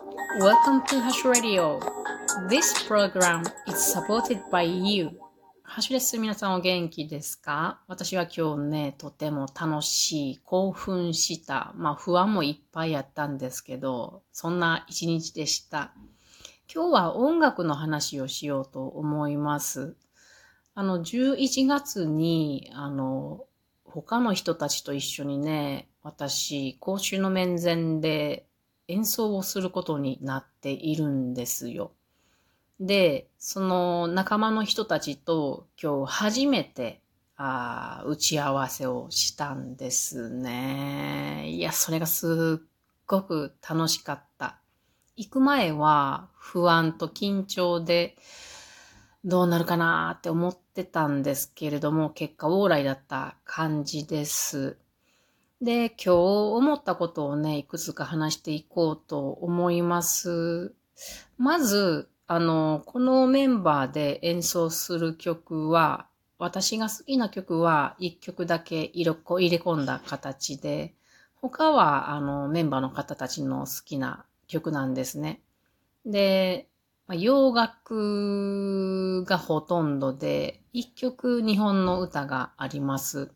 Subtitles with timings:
[0.00, 1.78] Welcome to Hash Radio.
[2.48, 5.10] This program is supported by you.
[5.62, 6.16] ハッシュです。
[6.16, 7.82] 皆さんお元気ですか？
[7.86, 15.92] 私は今日ね、とても楽しい、興奮した、まあ不安もいっぱいあったんですけど、そんな一日でした。
[16.72, 19.96] 今日は音楽の話をしようと思います。
[20.74, 23.44] あの、11月に、あの、
[23.84, 28.46] 他の人たちと一緒にね、私、公衆の面前で
[28.90, 31.92] 演奏をすることになっているんですよ。
[32.80, 37.02] で、その仲間の人たちと今日初めて
[37.36, 41.46] あ打ち合わせをしたんですね。
[41.48, 42.66] いや、それがすっ
[43.06, 44.58] ごく楽しかった。
[45.16, 48.16] 行く前は不安と緊張で
[49.24, 54.78] どうなるかなって思ってたんですけれども、結果往来だった感じです。
[55.60, 60.74] で、今日思ったことをね、いくつか話していこうと思います。
[61.36, 66.06] まず、あの、このメンバーで演奏する曲は、
[66.38, 70.94] 私が好きな曲は一曲だけ入れ込んだ形で、
[71.34, 75.42] 他はあのメンバーの方たちの好きな曲なんですね。
[76.06, 76.68] で、
[77.10, 83.32] 洋楽がほとんどで、一曲日本の歌があります。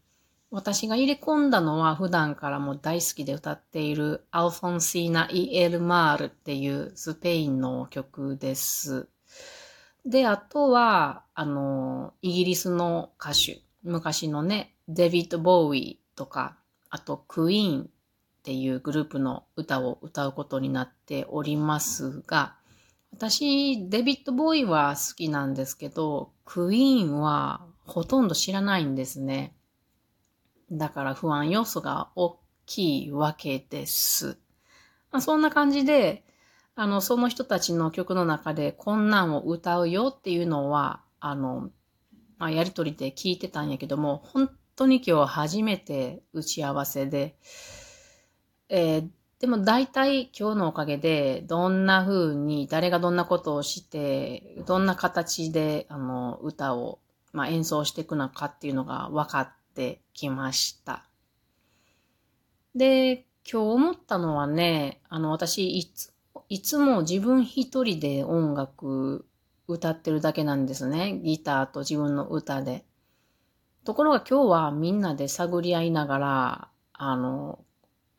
[0.55, 9.09] 私が入れ込んだのは普段からも大好きで歌っているアルフォンシーナ・イ・エル・マールっていうスペインの曲です。
[10.07, 16.57] で、あとは、あの、イギリスの歌手、昔のね、デビッド・ボーイとか、
[16.89, 17.87] あとクイーンっ
[18.45, 22.55] ていうグループの歌を歌うことになっておりますが、
[23.11, 29.53] 私、デビッド・ボーイは好きなんですけど、クイーンはほとんど知らないんですね。
[30.71, 34.39] だから不安要素が大きいわけです。
[35.11, 36.25] まあ、そんな感じで、
[36.77, 41.71] あの、その人たちの曲の中でこんなんを歌うよっていうのは、あの、
[42.39, 47.37] まあ、やりとりで聞いてたんやけども、本当に今日初めて打ち合わせで、
[48.69, 49.09] えー、
[49.39, 56.99] でも大体今日のおかげで、どんな風に、誰がどんなことをして、どんな形で、あの、歌を、
[57.33, 61.09] まあ、演奏していくのかっていうのが分かってきました。
[62.75, 66.15] で、今日思ったのはね、あの、私、いつ
[66.49, 69.27] いつも自分一人で音楽
[69.67, 71.21] 歌ってるだけなんですね。
[71.23, 72.85] ギターと自分の歌で。
[73.85, 77.65] ところが今日はみんなで探り合いながら、あの、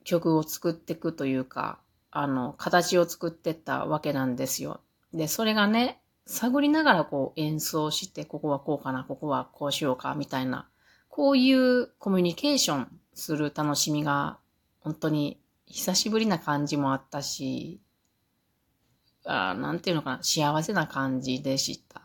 [0.04, 1.80] 曲を作っていくというか、
[2.12, 4.82] あの、形を作ってったわけなんですよ。
[5.14, 10.68] で、それがね、探りながらこう演奏して、ここはこうかな、ここはこうしようか、みたいな
[11.16, 14.38] こういうコミュニケーションする楽しみが
[14.82, 17.80] 本当に久しぶりな感じもあったし、
[19.24, 22.02] あなんていうのかな、幸せな感じでした。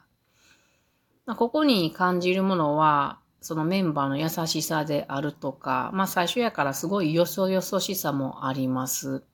[1.26, 9.24] まあ、ここに感じるものは、そのメンバーの優しさであるとか、まあ最初やからすごいよそよそしさもあります。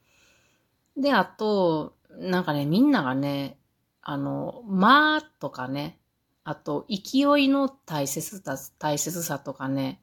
[0.97, 3.59] で、あと、なんかね、みんながね、
[4.01, 6.01] あの、まあとかね、
[6.49, 10.01] あと、勢いの大切さ、大切さとかね、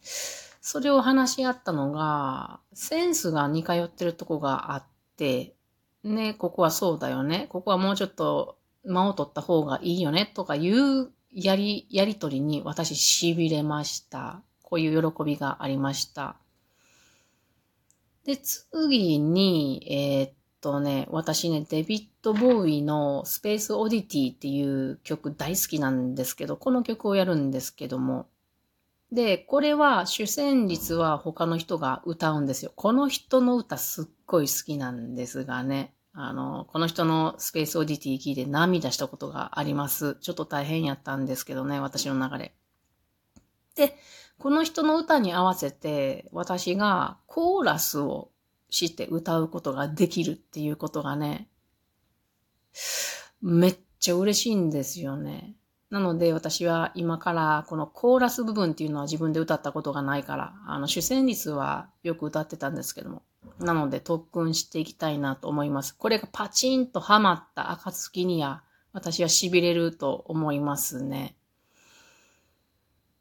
[0.60, 4.84] それを話し合ったのが、センスが似通ってるとこがあっ
[5.16, 5.56] て、
[6.04, 7.48] ね、ここはそうだよね。
[7.48, 14.42] ここはもうちょっと間を取った方がいいよね、とかいうやり、やりとりに私痺れました。
[14.64, 16.36] こういう喜びがありました。
[18.26, 28.28] で、次に、えー、っとね、私ね、デビッド・ボーイのスペース・オディティっていう曲大好きなんですけど、この曲をやるんですけども。
[29.12, 32.72] で、これは主旋律は他の人が歌うんですよ。
[32.76, 35.94] この人の歌すっごい好きなんですがね。
[36.14, 40.16] あの、この人のスペースオディティ聞いて涙したことがあります。
[40.22, 42.56] ちょっと大変やったんですけどね、私の流れ。
[43.76, 43.98] で、
[44.38, 48.30] この人の歌に合わせて、私がコーラスを
[48.74, 51.48] して歌うことができるっていうことがね、
[53.42, 55.56] めっちゃ嬉しいんですよね。
[55.90, 63.22] なので私は今からこのコーラス部分っていうのは自分で歌ったことがないから、あの主旋律はよく歌ってたんですけども。
[63.60, 65.96] なので特訓していきたいなと思います。
[65.96, 71.36] これがパチンとハマった暁には私は痺れると思いますね。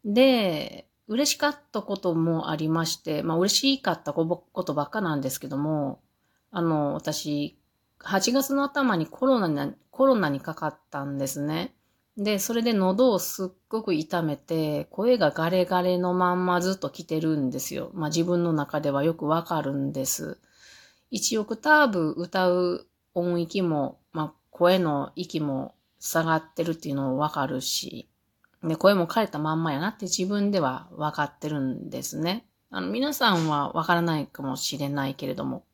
[0.05, 6.01] で、嬉しかったこともありまして、まあ嬉しかったことばっかなんですけども、
[6.51, 7.59] あの、私、
[8.01, 11.75] 8月の頭にコロナに、コロナにかかったんですね。
[12.17, 17.91] で、それで喉をすっごく痛めて、声がガレガレのまんまずっと来てるんですよ。
[17.95, 20.39] まあ自分の中ではよくわかるんです。
[21.13, 28.09] 1オクターブ歌う音域も、まあ、声の息も下がってるっていうのもわかるし、
[28.63, 32.47] で、声も枯れたまんまやなって自分では分かってるんですね。
[32.71, 35.65] あの、皆さんはわからないかもしれないけれども。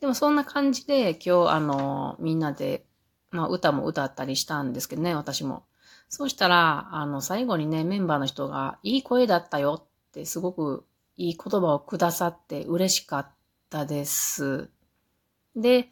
[0.00, 2.84] でもそんな感じで今日あの、みんなで、
[3.30, 5.64] まあ歌も歌ったりしたんですけどね、私も。
[6.08, 10.84] そうしたら、あの、最後にね、メンバーの人が、いい声だったよってすごく
[11.16, 13.28] いい言葉をくださって嬉しかっ
[13.68, 14.70] たです。
[15.54, 15.90] で、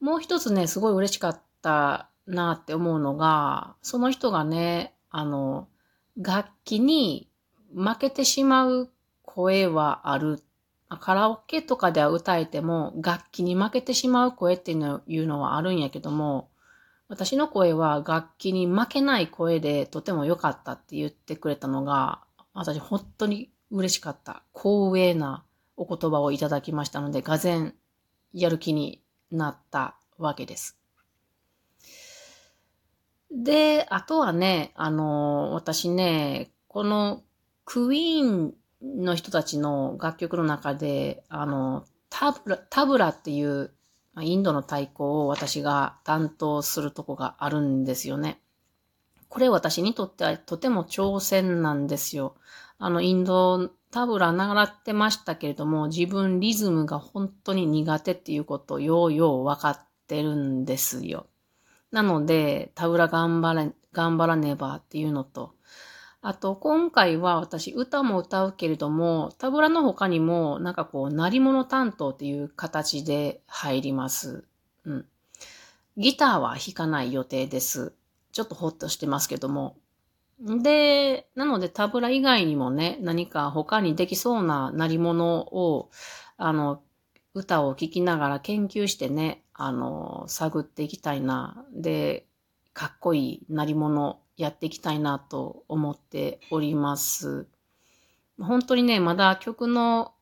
[0.00, 5.68] もう一つね、すごい嬉しかったなって思うのが、その人がね、あの、
[6.16, 7.30] 楽器に
[7.72, 8.90] 負けてしまう
[9.22, 10.42] 声はある。
[10.88, 16.50] カラオケとかでは歌えても楽器に負けてしまう声っていうのはあるんやけども、
[17.06, 22.20] 私の声は楽器に負けない声でとても良かったって言ってくれたのが、
[22.52, 24.42] 私本当に嬉しかった。
[24.52, 25.44] 光栄な
[25.76, 27.74] お言葉をいただきましたので、がぜん
[28.32, 29.00] やる気に
[29.30, 30.76] なったわけです。
[33.34, 37.22] で、あとはね、あの、私ね、この
[37.64, 43.72] クイーンの人たちの楽曲の中で、あの、タブラ、タブラっていう
[44.20, 48.40] インドの太鼓を私が担当するとこがあるんですよね。
[49.28, 52.36] これ私にとってはとても挑戦なんですよ。
[52.78, 61.26] あの、インドタブラ習ってましたけれども、自分リズムが本当に苦手っていうことをようよう分かってるんですよ。
[61.94, 65.54] なので、タブラ頑張れ、頑張らねばっていうのと、
[66.22, 74.44] あと、今回は私歌も歌うけれども、タブラの他にも、なんかこう、鳴り物担当っていう形で入ります。
[74.84, 75.06] うん。
[75.96, 77.94] ギターは弾かない予定です。
[78.32, 79.76] ちょっとほっとしてますけども。
[80.40, 85.90] で、なのでタブラ以外にもね、何か他にできそうな鳴り物を、
[86.38, 86.82] あの、
[87.34, 91.64] 歌を聴きながら研究してね、あの、探っていきたいな。
[91.72, 92.26] で、
[92.72, 97.46] かっこいい鳴り物やっていきたいなと思っております。
[98.38, 100.12] 本当にね、まだ曲の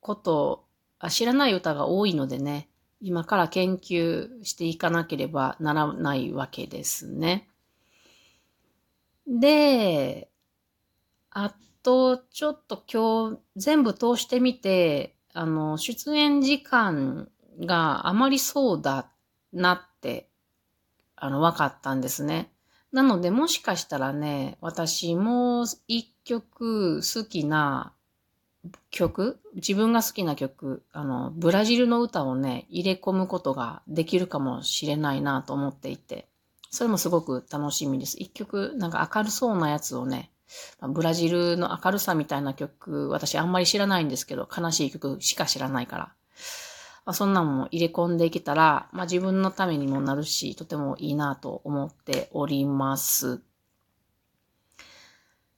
[0.00, 0.66] こと
[0.98, 2.68] あ知らない歌が多いのでね、
[3.00, 7.48] 今から研究していかなければならないわけですね。
[9.26, 10.30] で、
[11.30, 17.30] あと、ちょっと今日全部通してみて、あの、出演時間
[17.60, 19.10] があまりそうだ
[19.52, 20.28] なって、
[21.16, 22.50] あの、分かったんですね。
[22.92, 27.92] なので、もしかしたらね、私も一曲好きな
[28.90, 36.28] 曲、自分が好きな曲、あの、ブラジルの歌をね、入れ込むことができるかもしれないなと思っていて、
[36.70, 38.16] それもすごく楽しみです。
[38.18, 40.30] 一曲、なんか明るそうなやつをね、
[40.80, 46.12] ブラジルの明るさみたいな曲、私あんまり知らないんですけど、悲しい曲しか知らないから。
[47.04, 53.42] まあ、そんなもん入れ込んでいけたら、まあ、自分のためにもなるし、とてもいいなと思っております。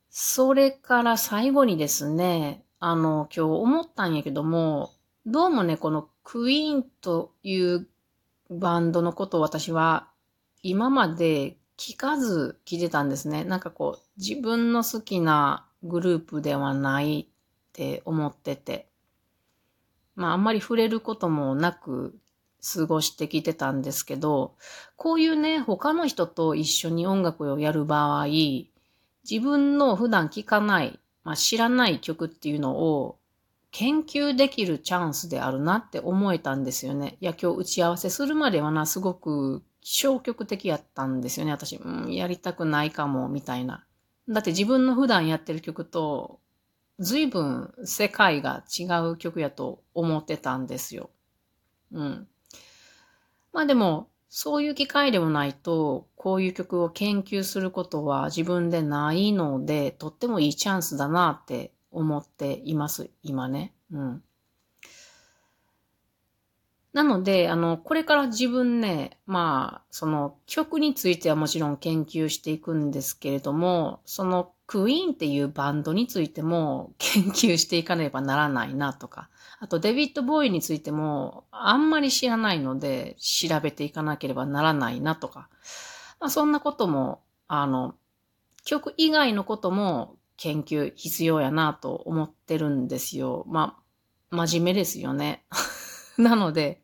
[0.08, 4.92] それから最後にですね、あの、今日思ったんやけども、
[5.26, 7.88] どうもね、このクイーンという
[8.50, 10.08] バンドのことを私は
[10.62, 13.44] 今まで聞かず聞いてたんですね。
[13.44, 17.26] なんかこう、自分の好きなグループではないっ
[17.72, 18.88] て思ってて。
[20.16, 22.18] まああんまり触れることもなく
[22.64, 24.56] 過ごしてきてたんですけど、
[24.96, 33.18] こういうね、他の人と一緒に音楽をやる場合、自分の普段聴かない、まあ、知らない曲っていうのを
[33.70, 37.16] 研究できるチャンスであるなって思えたんですよね。
[37.20, 41.76] いや、今日打ち合わせするまではな、すごく消極的やったんですよね、私。
[41.76, 43.84] うん、やりたくないかも、みたいな。
[44.28, 46.38] だって自分の普段やってる曲と、
[46.98, 51.10] 随分世界が違う曲やと思ってたんですよ。
[51.92, 52.28] うん。
[53.52, 63.74] まあでも、そういう機会でもないと、こういう曲を研究することは自分でないので、とってもいいチャンスだなって思っています、今ね。
[63.92, 64.22] うん。
[66.92, 79.28] なので、あの、これから自分ね、まあ、その曲についてはもちろん研究していくんですけれども、そのクイーンっていうバンドについても 研究していかねばならないなとか、
[79.60, 85.48] あとデビッド・ボーイについてもあんまり知らないので調べていかなければならないなとか、
[86.20, 87.94] まあ、そんなことも、あの、
[88.64, 93.44] 曲以外のことも研究必要やなと思ってるんですよ。
[93.46, 93.78] ま
[94.30, 95.44] あ、真面目ですよね。
[96.18, 96.80] なので、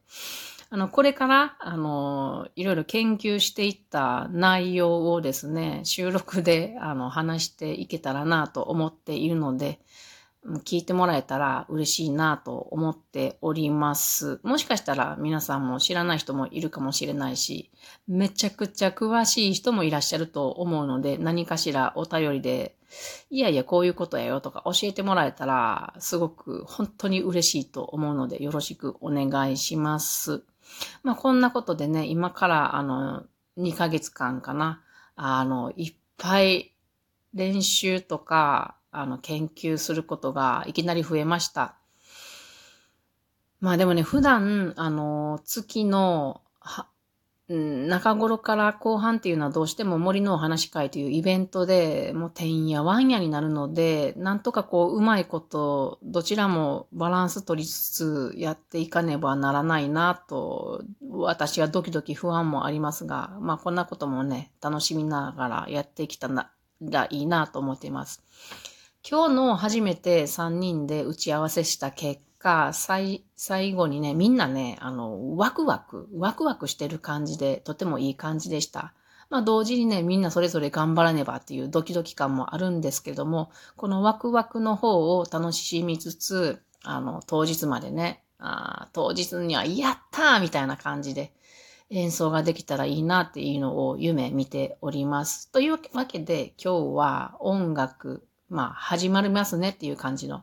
[0.72, 9.80] あの、これから、あの、いろいろ研究していった内容をですね、収録で、あの、話していけたらなと思っているので、
[10.64, 14.40] 聞いてもらえたら嬉しいなと思っております。
[14.42, 17.70] もしかしたら皆さんも知らない人もいるかもしれないし、
[18.08, 22.76] めちゃくちゃ詳しい人もいらっしゃると思うので、何かしらお便りで、
[23.28, 30.42] いやいやこういうことやよとか教えてもらえたら、すごく本当に嬉しいと思うので、よろしくお願いします。
[31.02, 33.24] まあこんなことでね、今からあの、
[33.58, 34.82] 2ヶ月間かな、
[35.16, 36.72] あの、いっぱい
[37.34, 41.76] 練習とか、あの、研究することがいきなり増えました。
[43.60, 46.86] まあでもね、普段、あの、月の、は、
[47.52, 68.22] 中頃から後半っていうのはどうしても森のお話会というイベントでもうてんやわんやになるので、なんとかこううまいことどちらもバランス取りつつやっていかねばならないなと、私はドキドキ不安もありますが、まあこんなこともね、楽しみながらやってきたらいいなと思っています。
[69.08, 78.92] 今日の初めて3人で打ち合わせした結果、最、最後にね、みんなね、あの、ワクワク、ワクワクしてる感じで、とてもいい感じでした。
[79.30, 91.32] まあ同時にね、みんなそれぞれ頑張らねばっていうドキドキ感もあるんですけども、このワクワクの方を楽しみつつ、あの、当日までね、あ当日には、やったーみたいな感じで
[91.88, 95.50] 演奏ができたらいいなっていうのを夢見ております。
[95.52, 100.42] というわけで、今日は音楽、まあ、始まりますねっていう感じの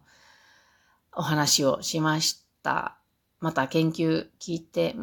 [1.11, 2.97] お話をしました。
[3.39, 4.95] また研究聞いて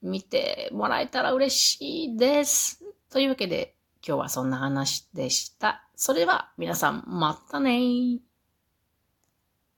[0.00, 2.82] みてもらえたら嬉しいです。
[3.10, 3.74] というわけで、
[4.06, 5.84] 今日はそんな話でした。
[5.96, 8.20] それでは皆さん、またね